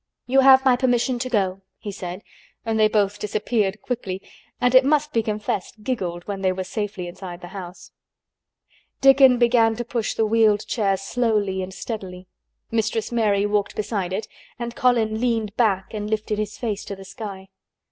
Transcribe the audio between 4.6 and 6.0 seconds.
it must be confessed